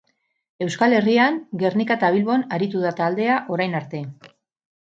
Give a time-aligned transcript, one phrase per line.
[0.65, 4.03] Euskal Herrian, Gernika eta Bilbon aritu da taldea orain arte.